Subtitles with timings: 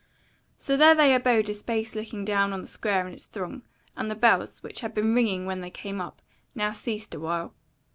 [0.57, 3.61] So there they abode a space looking down on the square and its throng,
[3.95, 6.23] and the bells, which had been ringing when they came up,
[6.55, 7.53] now ceased a while.